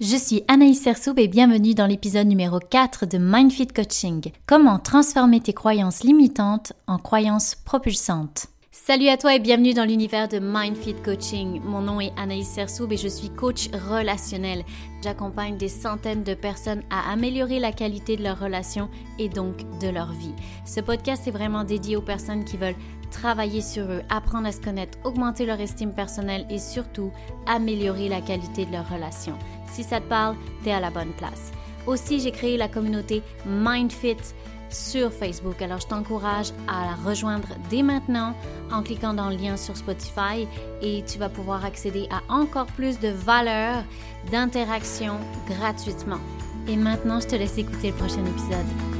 [0.00, 4.30] Je suis Anaïs Sersoub et bienvenue dans l'épisode numéro 4 de Mindfit Coaching.
[4.46, 8.46] Comment transformer tes croyances limitantes en croyances propulsantes?
[8.70, 11.60] Salut à toi et bienvenue dans l'univers de Mindfit Coaching.
[11.64, 14.62] Mon nom est Anaïs Sersoub et je suis coach relationnel.
[15.02, 18.88] J'accompagne des centaines de personnes à améliorer la qualité de leurs relations
[19.18, 20.34] et donc de leur vie.
[20.64, 22.76] Ce podcast est vraiment dédié aux personnes qui veulent
[23.10, 27.10] travailler sur eux, apprendre à se connaître, augmenter leur estime personnelle et surtout
[27.46, 29.38] améliorer la qualité de leurs relations.
[29.72, 31.52] Si ça te parle, t'es à la bonne place.
[31.86, 34.16] Aussi, j'ai créé la communauté MindFit
[34.70, 35.60] sur Facebook.
[35.62, 38.34] Alors, je t'encourage à la rejoindre dès maintenant
[38.70, 40.46] en cliquant dans le lien sur Spotify
[40.82, 43.82] et tu vas pouvoir accéder à encore plus de valeurs,
[44.30, 45.14] d'interaction
[45.48, 46.20] gratuitement.
[46.66, 48.97] Et maintenant, je te laisse écouter le prochain épisode.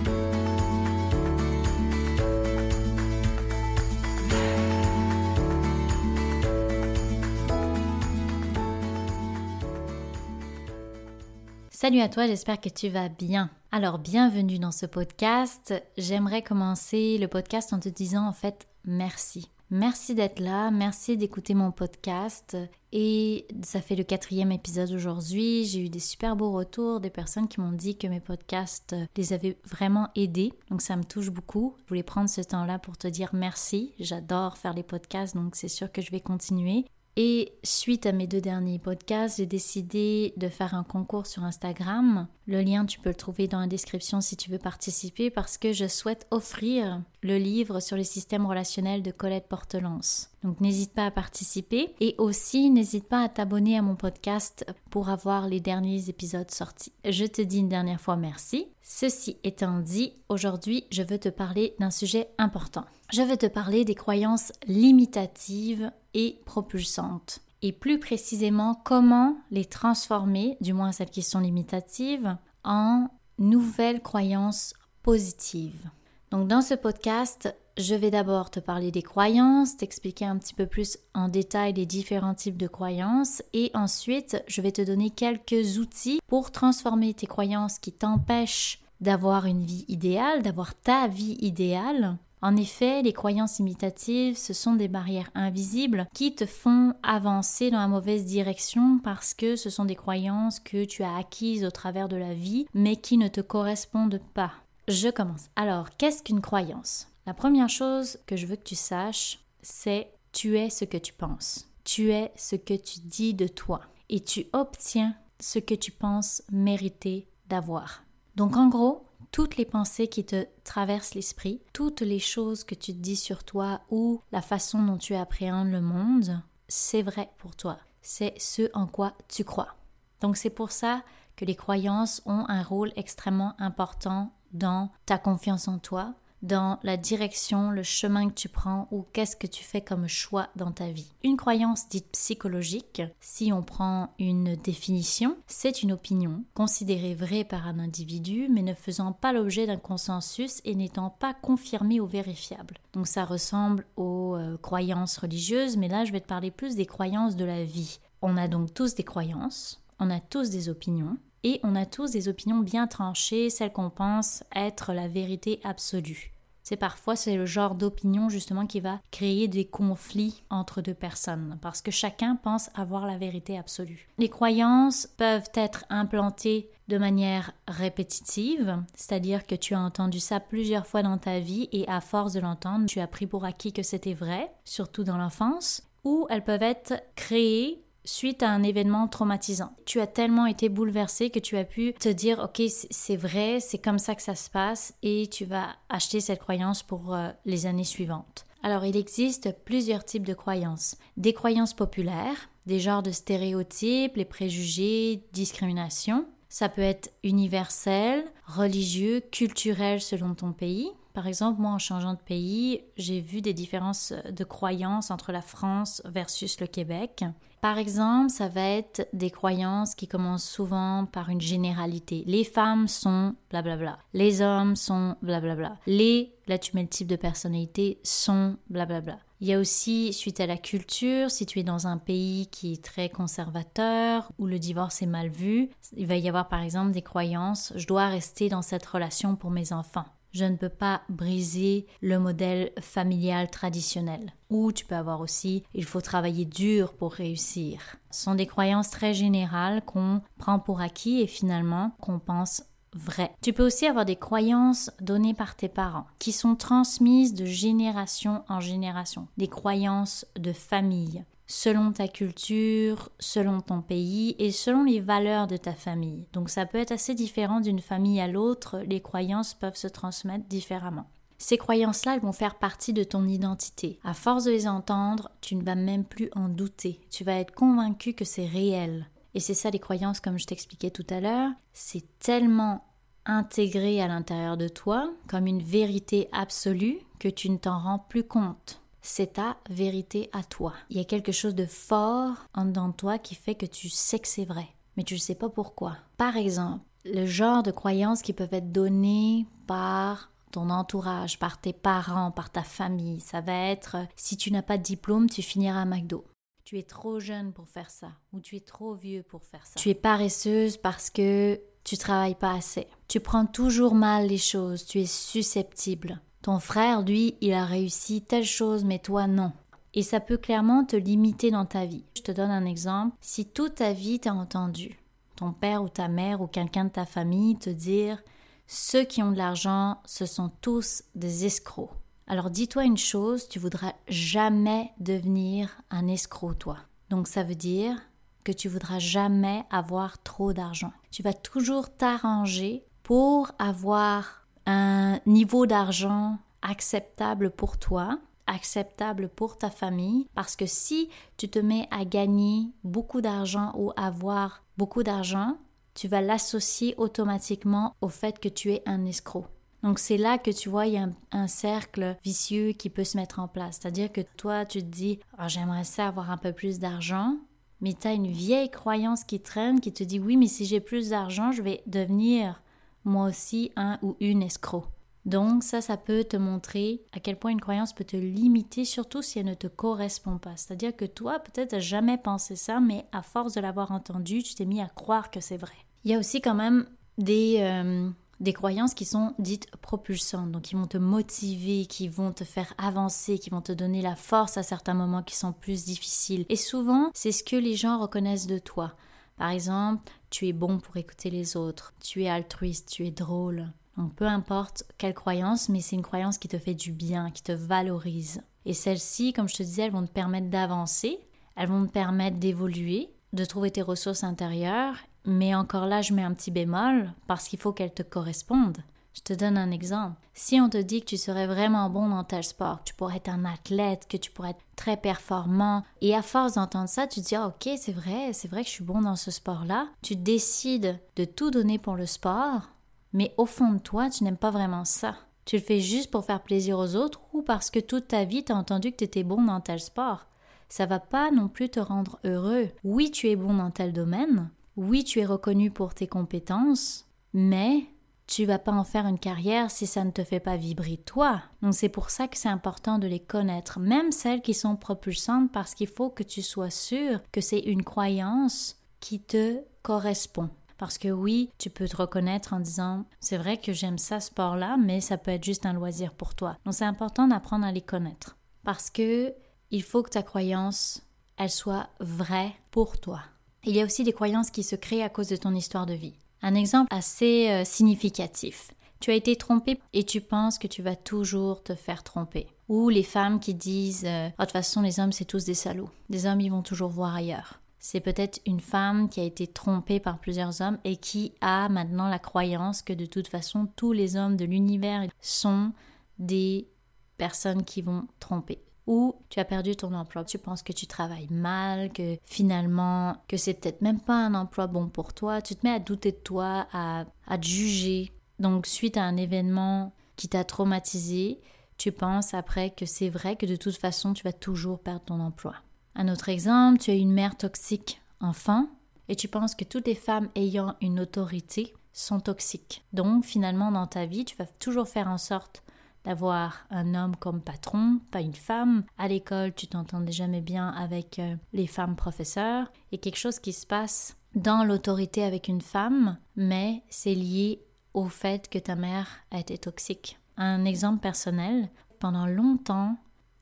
[11.88, 13.48] Salut à toi, j'espère que tu vas bien.
[13.73, 15.72] Alors, bienvenue dans ce podcast.
[15.97, 19.50] J'aimerais commencer le podcast en te disant en fait merci.
[19.70, 22.59] Merci d'être là, merci d'écouter mon podcast.
[22.92, 25.64] Et ça fait le quatrième épisode aujourd'hui.
[25.64, 29.33] J'ai eu des super beaux retours, des personnes qui m'ont dit que mes podcasts les
[29.33, 30.53] avaient vraiment aidés.
[30.69, 31.75] Donc ça me touche beaucoup.
[31.84, 33.94] Je voulais prendre ce temps-là pour te dire merci.
[33.98, 36.84] J'adore faire les podcasts, donc c'est sûr que je vais continuer.
[37.20, 42.28] Et suite à mes deux derniers podcasts, j'ai décidé de faire un concours sur Instagram.
[42.48, 45.74] Le lien, tu peux le trouver dans la description si tu veux participer parce que
[45.74, 50.30] je souhaite offrir le livre sur les systèmes relationnels de Colette Portelance.
[50.42, 55.10] Donc n'hésite pas à participer et aussi n'hésite pas à t'abonner à mon podcast pour
[55.10, 56.92] avoir les derniers épisodes sortis.
[57.04, 58.69] Je te dis une dernière fois merci.
[58.82, 62.86] Ceci étant dit, aujourd'hui je veux te parler d'un sujet important.
[63.12, 67.42] Je veux te parler des croyances limitatives et propulsantes.
[67.62, 74.75] Et plus précisément, comment les transformer, du moins celles qui sont limitatives, en nouvelles croyances
[75.03, 75.91] positives.
[76.31, 80.66] Donc dans ce podcast, je vais d'abord te parler des croyances, t'expliquer un petit peu
[80.66, 85.78] plus en détail les différents types de croyances et ensuite je vais te donner quelques
[85.78, 92.19] outils pour transformer tes croyances qui t'empêchent d'avoir une vie idéale, d'avoir ta vie idéale.
[92.41, 97.81] En effet, les croyances imitatives, ce sont des barrières invisibles qui te font avancer dans
[97.81, 102.09] la mauvaise direction parce que ce sont des croyances que tu as acquises au travers
[102.09, 104.53] de la vie mais qui ne te correspondent pas.
[104.87, 105.50] Je commence.
[105.56, 107.09] Alors, qu'est-ce qu'une croyance?
[107.26, 111.12] La première chose que je veux que tu saches, c'est tu es ce que tu
[111.12, 111.69] penses.
[111.84, 113.81] Tu es ce que tu dis de toi.
[114.09, 118.05] Et tu obtiens ce que tu penses mériter d'avoir.
[118.37, 122.93] Donc en gros, toutes les pensées qui te traversent l'esprit, toutes les choses que tu
[122.93, 127.56] te dis sur toi ou la façon dont tu appréhendes le monde, c'est vrai pour
[127.56, 127.79] toi.
[128.01, 129.77] C'est ce en quoi tu crois.
[130.21, 131.03] Donc c'est pour ça
[131.37, 136.97] que les croyances ont un rôle extrêmement important dans ta confiance en toi, dans la
[136.97, 140.91] direction, le chemin que tu prends ou qu'est-ce que tu fais comme choix dans ta
[140.91, 141.12] vie.
[141.25, 147.66] Une croyance dite psychologique, si on prend une définition, c'est une opinion considérée vraie par
[147.66, 152.78] un individu mais ne faisant pas l'objet d'un consensus et n'étant pas confirmée ou vérifiable.
[152.93, 156.87] Donc ça ressemble aux euh, croyances religieuses, mais là je vais te parler plus des
[156.87, 157.99] croyances de la vie.
[158.22, 162.12] On a donc tous des croyances, on a tous des opinions, et on a tous
[162.12, 166.32] des opinions bien tranchées, celles qu'on pense être la vérité absolue.
[166.69, 171.59] C'est parfois c'est le genre d'opinion justement qui va créer des conflits entre deux personnes
[171.62, 174.06] parce que chacun pense avoir la vérité absolue.
[174.19, 180.87] Les croyances peuvent être implantées de manière répétitive, c'est-à-dire que tu as entendu ça plusieurs
[180.87, 183.82] fois dans ta vie et à force de l'entendre, tu as pris pour acquis que
[183.82, 189.72] c'était vrai, surtout dans l'enfance, ou elles peuvent être créées suite à un événement traumatisant.
[189.84, 193.78] Tu as tellement été bouleversé que tu as pu te dire ok c'est vrai, c'est
[193.78, 197.66] comme ça que ça se passe et tu vas acheter cette croyance pour euh, les
[197.66, 198.46] années suivantes.
[198.62, 200.96] Alors il existe plusieurs types de croyances.
[201.16, 206.26] Des croyances populaires, des genres de stéréotypes, les préjugés, discrimination.
[206.48, 210.90] Ça peut être universel, religieux, culturel selon ton pays.
[211.19, 215.41] Par exemple, moi, en changeant de pays, j'ai vu des différences de croyances entre la
[215.43, 217.25] France versus le Québec.
[217.61, 222.23] Par exemple, ça va être des croyances qui commencent souvent par une généralité.
[222.29, 223.99] Les femmes sont blablabla.
[224.15, 225.79] Les hommes sont blablabla.
[225.88, 229.19] Les, là tu mets le type de personnalité, sont blablabla.
[229.41, 232.75] Il y a aussi, suite à la culture, si tu es dans un pays qui
[232.75, 236.93] est très conservateur, où le divorce est mal vu, il va y avoir par exemple
[236.93, 240.05] des croyances, je dois rester dans cette relation pour mes enfants.
[240.32, 244.32] Je ne peux pas briser le modèle familial traditionnel.
[244.50, 247.96] Ou tu peux avoir aussi il faut travailler dur pour réussir.
[248.10, 252.62] Ce sont des croyances très générales qu'on prend pour acquis et finalement qu'on pense
[252.94, 253.32] vraies.
[253.42, 258.44] Tu peux aussi avoir des croyances données par tes parents qui sont transmises de génération
[258.48, 265.00] en génération, des croyances de famille selon ta culture, selon ton pays et selon les
[265.00, 266.27] valeurs de ta famille.
[266.33, 270.47] Donc ça peut être assez différent d'une famille à l'autre, les croyances peuvent se transmettre
[270.47, 271.11] différemment.
[271.39, 273.99] Ces croyances-là, elles vont faire partie de ton identité.
[274.05, 277.00] À force de les entendre, tu ne vas même plus en douter.
[277.11, 279.06] Tu vas être convaincu que c'est réel.
[279.35, 281.50] Et c'est ça les croyances, comme je t'expliquais tout à l'heure.
[281.73, 282.85] C'est tellement
[283.25, 288.25] intégré à l'intérieur de toi comme une vérité absolue que tu ne t'en rends plus
[288.25, 290.75] compte c'est ta vérité à toi.
[290.91, 293.89] Il y a quelque chose de fort en dedans de toi qui fait que tu
[293.89, 295.97] sais que c'est vrai, mais tu ne sais pas pourquoi.
[296.17, 301.73] Par exemple, le genre de croyances qui peuvent être données par ton entourage, par tes
[301.73, 303.21] parents, par ta famille.
[303.21, 306.25] Ça va être si tu n'as pas de diplôme, tu finiras à McDo.
[306.65, 309.75] Tu es trop jeune pour faire ça ou tu es trop vieux pour faire ça.
[309.77, 312.87] Tu es paresseuse parce que tu travailles pas assez.
[313.09, 316.21] Tu prends toujours mal les choses, tu es susceptible.
[316.43, 319.52] Ton frère, lui, il a réussi telle chose, mais toi non.
[319.94, 322.05] Et ça peut clairement te limiter dans ta vie.
[322.17, 323.17] Je te donne un exemple.
[323.20, 324.99] Si toute ta vie t'as entendu
[325.38, 328.20] ton père ou ta mère ou quelqu'un de ta famille te dire
[328.67, 331.90] ceux qui ont de l'argent, ce sont tous des escrocs.
[332.26, 336.76] Alors dis-toi une chose, tu voudras jamais devenir un escroc toi.
[337.08, 337.96] Donc ça veut dire
[338.44, 340.93] que tu voudras jamais avoir trop d'argent.
[341.11, 344.38] Tu vas toujours t'arranger pour avoir
[344.69, 351.59] un niveau d'argent acceptable pour toi, acceptable pour ta famille, parce que si tu te
[351.59, 355.56] mets à gagner beaucoup d'argent ou avoir beaucoup d'argent,
[355.94, 359.47] tu vas l'associer automatiquement au fait que tu es un escroc.
[359.82, 363.17] Donc c'est là que tu vois, il y a un, cercle vicieux qui peut se
[363.17, 363.79] mettre en place.
[363.81, 367.37] C'est-à-dire que toi, tu te dis, oh, j'aimerais ça avoir un peu plus d'argent,
[367.81, 370.81] mais tu as une vieille croyance qui traîne qui te dit, oui, mais si j'ai
[370.81, 372.61] plus d'argent, je vais devenir
[373.05, 374.85] moi aussi un ou une escroc.
[375.25, 379.21] Donc ça, ça peut te montrer à quel point une croyance peut te limiter, surtout
[379.21, 380.56] si elle ne te correspond pas.
[380.56, 384.55] C'est-à-dire que toi, peut-être, n'as jamais pensé ça, mais à force de l'avoir entendu, tu
[384.55, 385.75] t'es mis à croire que c'est vrai.
[386.05, 386.87] Il y a aussi quand même
[387.19, 388.09] des, euh,
[388.41, 392.73] des croyances qui sont dites propulsantes, donc qui vont te motiver, qui vont te faire
[392.79, 396.47] avancer, qui vont te donner la force à certains moments qui sont plus difficiles.
[396.49, 398.95] Et souvent, c'est ce que les gens reconnaissent de toi.
[399.38, 403.69] Par exemple, tu es bon pour écouter les autres, tu es altruiste, tu es drôle.
[403.96, 407.43] Donc peu importe quelle croyance, mais c'est une croyance qui te fait du bien, qui
[407.43, 408.43] te valorise.
[408.64, 411.19] Et celles-ci, comme je te disais, elles vont te permettre d'avancer,
[411.56, 416.23] elles vont te permettre d'évoluer, de trouver tes ressources intérieures, mais encore là, je mets
[416.23, 418.82] un petit bémol parce qu'il faut qu'elles te correspondent.
[419.19, 420.15] Je te donne un exemple.
[420.32, 423.17] Si on te dit que tu serais vraiment bon dans tel sport, que tu pourrais
[423.17, 427.20] être un athlète, que tu pourrais être très performant, et à force d'entendre ça, tu
[427.20, 429.88] te dis ah, ok, c'est vrai, c'est vrai que je suis bon dans ce sport-là.
[430.03, 432.70] Tu décides de tout donner pour le sport,
[433.12, 435.17] mais au fond de toi, tu n'aimes pas vraiment ça.
[435.47, 438.44] Tu le fais juste pour faire plaisir aux autres ou parce que toute ta vie,
[438.44, 440.26] tu as entendu que tu étais bon dans tel sport.
[440.69, 442.69] Ça va pas non plus te rendre heureux.
[442.85, 444.50] Oui, tu es bon dans tel domaine.
[444.76, 447.09] Oui, tu es reconnu pour tes compétences.
[447.35, 447.88] Mais
[448.28, 451.42] tu vas pas en faire une carrière si ça ne te fait pas vibrer toi.
[451.62, 455.50] Donc c'est pour ça que c'est important de les connaître, même celles qui sont propulsantes,
[455.50, 460.50] parce qu'il faut que tu sois sûr que c'est une croyance qui te correspond.
[460.76, 464.76] Parce que oui, tu peux te reconnaître en disant c'est vrai que j'aime ça sport-là,
[464.76, 466.56] mais ça peut être juste un loisir pour toi.
[466.64, 468.37] Donc c'est important d'apprendre à les connaître.
[468.62, 469.35] Parce que
[469.70, 471.02] il faut que ta croyance,
[471.38, 473.23] elle soit vraie pour toi.
[473.64, 475.94] Il y a aussi des croyances qui se créent à cause de ton histoire de
[475.94, 476.14] vie.
[476.42, 478.71] Un exemple assez euh, significatif.
[479.00, 482.49] Tu as été trompé et tu penses que tu vas toujours te faire tromper.
[482.68, 485.54] Ou les femmes qui disent euh, oh, De toute façon, les hommes, c'est tous des
[485.54, 485.90] salauds.
[486.11, 487.61] Les hommes, ils vont toujours voir ailleurs.
[487.78, 492.09] C'est peut-être une femme qui a été trompée par plusieurs hommes et qui a maintenant
[492.09, 495.73] la croyance que de toute façon, tous les hommes de l'univers sont
[496.18, 496.68] des
[497.16, 501.28] personnes qui vont tromper ou tu as perdu ton emploi, tu penses que tu travailles
[501.30, 505.66] mal, que finalement, que c'est peut-être même pas un emploi bon pour toi, tu te
[505.66, 508.11] mets à douter de toi, à, à te juger.
[508.38, 511.38] Donc, suite à un événement qui t'a traumatisé,
[511.76, 515.21] tu penses après que c'est vrai que de toute façon, tu vas toujours perdre ton
[515.21, 515.54] emploi.
[515.95, 518.68] Un autre exemple, tu as une mère toxique enfant
[519.11, 522.87] et tu penses que toutes les femmes ayant une autorité sont toxiques.
[522.95, 525.62] Donc, finalement, dans ta vie, tu vas toujours faire en sorte
[526.05, 528.85] d'avoir un homme comme patron, pas une femme.
[528.97, 532.71] À l'école, tu t'entendais jamais bien avec euh, les femmes professeurs.
[532.93, 537.62] Et quelque chose qui se passe dans l'autorité avec une femme, mais c'est lié
[537.95, 540.19] au fait que ta mère a été toxique.
[540.37, 542.97] Un exemple personnel, pendant longtemps,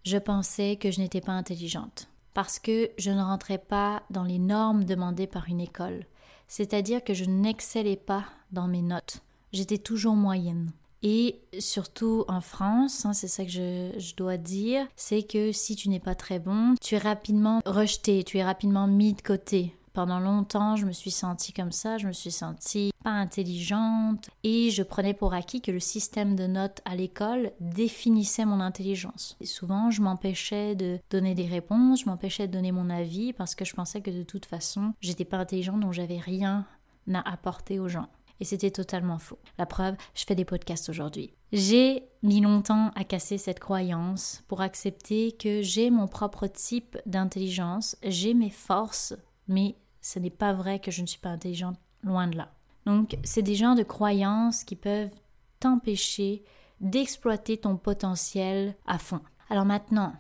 [0.05, 4.39] je pensais que je n'étais pas intelligente parce que je ne rentrais pas dans les
[4.39, 6.05] normes demandées par une école.
[6.49, 9.23] C'est-à-dire que je n'excellais pas dans mes notes.
[9.55, 10.71] J'étais toujours moyenne.
[11.09, 15.89] Et surtout en France, hein, c'est ça que je, dois dire, c'est que si tu
[15.89, 19.77] n'es pas très bon, tu es rapidement rejeté, tu es rapidement mis de côté.
[19.93, 24.71] Pendant longtemps, je me suis sentie comme ça, je me suis sentie pas intelligente et
[24.71, 29.37] je prenais pour acquis que le système de notes à l'école définissait mon intelligence.
[29.41, 33.55] Et souvent, je m'empêchais de donner des réponses, je m'empêchais de donner mon avis parce
[33.55, 36.67] que je pensais que de toute façon, j'étais pas intelligente donc j'avais rien
[37.15, 38.09] à apporter aux gens.
[38.41, 39.39] Et c'était totalement faux.
[39.59, 41.33] La preuve, je fais des podcasts aujourd'hui.
[41.53, 47.97] J'ai mis longtemps à casser cette croyance pour accepter que j'ai mon propre type d'intelligence,
[48.03, 49.15] j'ai mes forces,
[49.49, 52.53] mais ce n'est pas vrai que je ne suis pas intelligente, loin de là.
[52.85, 55.11] Donc, c'est des genres de croyances qui peuvent
[55.59, 56.45] t'empêcher
[56.81, 59.21] d'exploiter ton potentiel à fond.
[59.49, 60.13] Alors maintenant,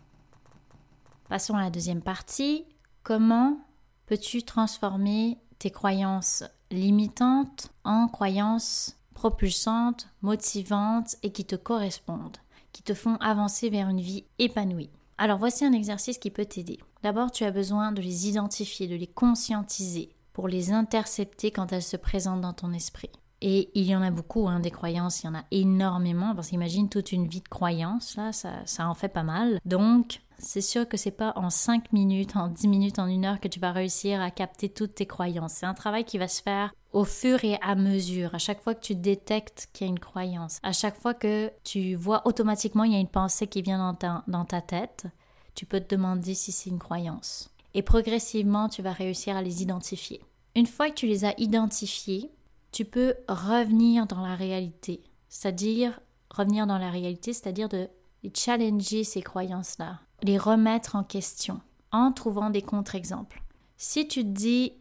[1.28, 2.64] passons à la deuxième partie.
[3.02, 3.58] Comment
[4.06, 12.37] peux-tu transformer tes croyances limitantes en croyances propulsantes, motivantes et qui te correspondent,
[12.73, 16.78] qui te font avancer vers une vie épanouie alors voici un exercice qui peut t'aider.
[17.02, 21.82] D'abord, tu as besoin de les identifier, de les conscientiser pour les intercepter quand elles
[21.82, 23.11] se présentent dans ton esprit.
[23.43, 26.49] Et il y en a beaucoup, hein, des croyances, il y en a énormément, parce
[26.49, 29.61] qu'imagine toute une vie de croyances, là, ça, ça en fait pas mal.
[29.64, 33.40] Donc, c'est sûr que c'est pas en 5 minutes, en 10 minutes, en une heure
[33.40, 35.55] que tu vas réussir à capter toutes tes croyances.
[35.55, 38.75] C'est un travail qui va se faire au fur et à mesure, à chaque fois
[38.75, 42.85] que tu détectes qu'il y a une croyance, à chaque fois que tu vois automatiquement
[42.85, 45.07] il y a une pensée qui vient dans ta, dans ta tête,
[45.55, 47.50] tu peux te demander si c'est une croyance.
[47.75, 50.23] Et progressivement, tu vas réussir à les identifier.
[50.55, 52.31] Une fois que tu les as identifiés,
[52.76, 55.02] tu peux revenir dans la réalité.
[55.30, 57.88] C'est-à-dire, revenir dans la réalité, c'est-à-dire de
[58.35, 63.42] challenger ces croyances-là, les remettre en question en trouvant des contre-exemples.
[63.78, 64.75] Si tu te dis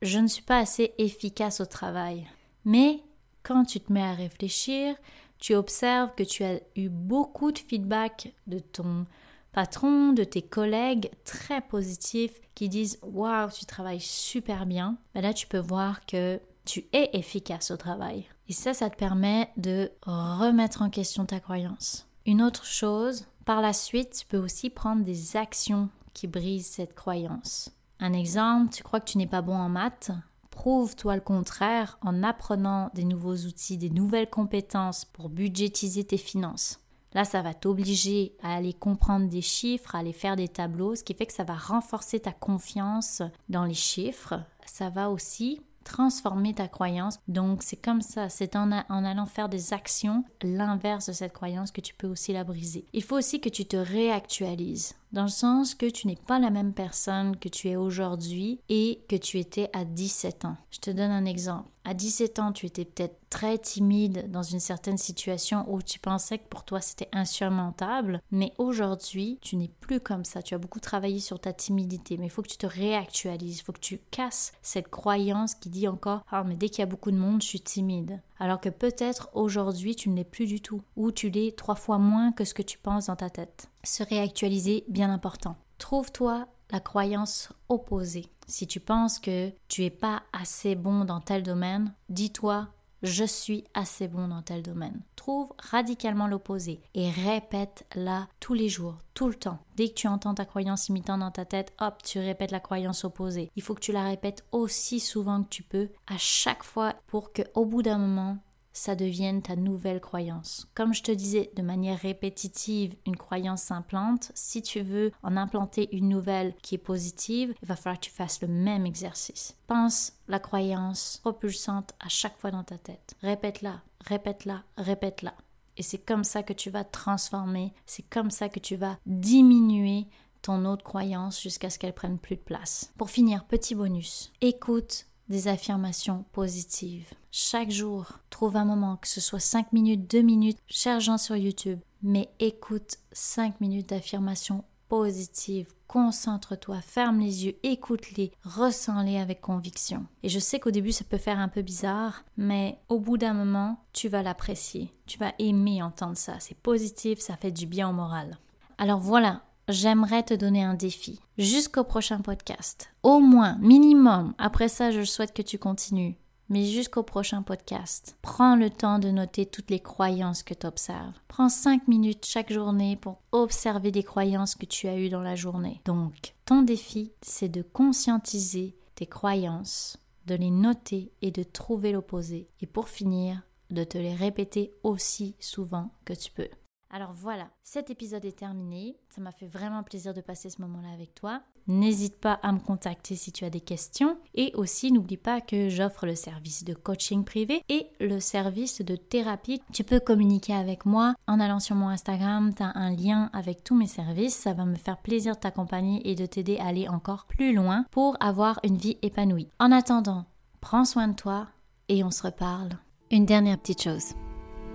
[0.00, 2.28] je ne suis pas assez efficace au travail.
[2.64, 3.02] Mais
[3.42, 4.94] quand tu te mets à réfléchir,
[5.40, 9.06] tu observes que tu as eu beaucoup de feedback de ton
[9.50, 14.98] patron, de tes collègues très positifs qui disent Waouh, tu travailles super bien.
[15.16, 16.40] Mais là, tu peux voir que
[16.70, 18.26] tu es efficace au travail.
[18.48, 22.06] Et ça, ça te permet de remettre en question ta croyance.
[22.26, 26.94] Une autre chose, par la suite, tu peux aussi prendre des actions qui brisent cette
[26.94, 27.72] croyance.
[27.98, 30.12] Un exemple, tu crois que tu n'es pas bon en maths
[30.50, 36.80] Prouve-toi le contraire en apprenant des nouveaux outils, des nouvelles compétences pour budgétiser tes finances.
[37.14, 41.02] Là, ça va t'obliger à aller comprendre des chiffres, à aller faire des tableaux, ce
[41.02, 44.34] qui fait que ça va renforcer ta confiance dans les chiffres.
[44.66, 47.18] Ça va aussi transformer ta croyance.
[47.28, 51.70] Donc c'est comme ça, c'est en, en, allant faire des actions l'inverse de cette croyance
[51.70, 52.86] que tu peux aussi la briser.
[52.92, 56.50] Il faut aussi que tu te réactualises dans le sens que tu n'es pas la
[56.50, 60.56] même personne que tu es aujourd'hui et que tu étais à 17 ans.
[60.70, 61.68] Je te donne un exemple.
[61.84, 66.38] À 17 ans, tu étais peut-être très timide dans une certaine situation où tu pensais
[66.38, 70.42] que pour toi c'était insurmontable, mais aujourd'hui, tu n'es plus comme ça.
[70.42, 73.62] Tu as beaucoup travaillé sur ta timidité, mais il faut que tu te réactualises, il
[73.62, 76.86] faut que tu casses cette croyance qui dit encore "Ah, mais dès qu'il y a
[76.86, 80.60] beaucoup de monde, je suis timide." Alors que peut-être aujourd'hui, tu ne l'es plus du
[80.62, 83.68] tout ou tu l'es trois fois moins que ce que tu penses dans ta tête.
[83.84, 85.56] Se réactualiser, bien important.
[85.76, 88.26] Trouve-toi la croyance opposée.
[88.46, 92.68] Si tu penses que tu es pas assez bon dans tel domaine, dis-toi
[93.02, 95.00] je suis assez bon dans tel domaine.
[95.16, 99.58] Trouve radicalement l'opposé et répète-la tous les jours, tout le temps.
[99.76, 103.04] Dès que tu entends ta croyance imitant dans ta tête, hop, tu répètes la croyance
[103.04, 103.50] opposée.
[103.56, 107.32] Il faut que tu la répètes aussi souvent que tu peux, à chaque fois, pour
[107.32, 108.38] que au bout d'un moment,
[108.72, 110.68] ça devienne ta nouvelle croyance.
[110.74, 114.32] Comme je te disais, de manière répétitive, une croyance s'implante.
[114.34, 118.10] Si tu veux en implanter une nouvelle qui est positive, il va falloir que tu
[118.10, 119.56] fasses le même exercice.
[119.66, 123.14] Pense la croyance propulsante à chaque fois dans ta tête.
[123.22, 125.34] Répète-la, répète-la, répète-la.
[125.76, 130.06] Et c'est comme ça que tu vas transformer, c'est comme ça que tu vas diminuer
[130.42, 132.92] ton autre croyance jusqu'à ce qu'elle prenne plus de place.
[132.96, 134.32] Pour finir, petit bonus.
[134.40, 137.08] Écoute des affirmations positives.
[137.32, 141.78] Chaque jour, trouve un moment, que ce soit 5 minutes, 2 minutes, cherche sur YouTube,
[142.02, 145.68] mais écoute 5 minutes d'affirmations positives.
[145.86, 150.06] Concentre-toi, ferme les yeux, écoute-les, ressens-les avec conviction.
[150.24, 153.32] Et je sais qu'au début ça peut faire un peu bizarre, mais au bout d'un
[153.32, 154.92] moment, tu vas l'apprécier.
[155.06, 156.34] Tu vas aimer entendre ça.
[156.40, 158.38] C'est positif, ça fait du bien au moral.
[158.76, 162.90] Alors voilà, j'aimerais te donner un défi jusqu'au prochain podcast.
[163.04, 166.16] Au moins, minimum, après ça, je souhaite que tu continues
[166.50, 171.14] Mais jusqu'au prochain podcast, prends le temps de noter toutes les croyances que tu observes.
[171.28, 175.36] Prends 5 minutes chaque journée pour observer des croyances que tu as eues dans la
[175.36, 175.80] journée.
[175.84, 182.48] Donc, ton défi, c'est de conscientiser tes croyances, de les noter et de trouver l'opposé.
[182.60, 183.40] Et pour finir,
[183.70, 186.48] de te les répéter aussi souvent que tu peux.
[186.92, 188.96] Alors voilà, cet épisode est terminé.
[189.14, 191.40] Ça m'a fait vraiment plaisir de passer ce moment-là avec toi.
[191.68, 194.18] N'hésite pas à me contacter si tu as des questions.
[194.34, 198.96] Et aussi, n'oublie pas que j'offre le service de coaching privé et le service de
[198.96, 199.62] thérapie.
[199.72, 202.52] Tu peux communiquer avec moi en allant sur mon Instagram.
[202.54, 204.34] Tu as un lien avec tous mes services.
[204.34, 207.84] Ça va me faire plaisir de t'accompagner et de t'aider à aller encore plus loin
[207.92, 209.48] pour avoir une vie épanouie.
[209.60, 210.24] En attendant,
[210.60, 211.46] prends soin de toi
[211.88, 212.70] et on se reparle.
[213.12, 214.14] Une dernière petite chose.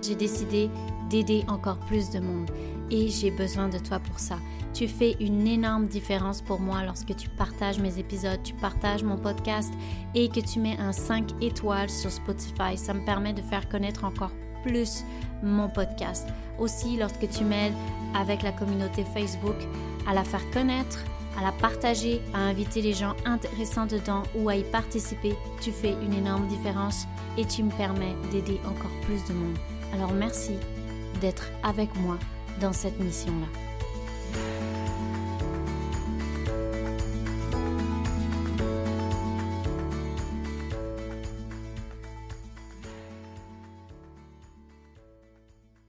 [0.02, 0.70] J'ai décidé
[1.08, 2.50] d'aider encore plus de monde
[2.90, 4.38] et j'ai besoin de toi pour ça.
[4.74, 9.16] Tu fais une énorme différence pour moi lorsque tu partages mes épisodes, tu partages mon
[9.16, 9.72] podcast
[10.14, 12.76] et que tu mets un 5 étoiles sur Spotify.
[12.76, 15.04] Ça me permet de faire connaître encore plus
[15.42, 16.28] mon podcast.
[16.58, 17.74] Aussi, lorsque tu m'aides
[18.14, 19.56] avec la communauté Facebook
[20.06, 20.98] à la faire connaître,
[21.38, 25.94] à la partager, à inviter les gens intéressants dedans ou à y participer, tu fais
[26.02, 29.56] une énorme différence et tu me permets d'aider encore plus de monde.
[29.96, 30.52] Alors merci
[31.22, 32.18] d'être avec moi
[32.60, 33.46] dans cette mission-là.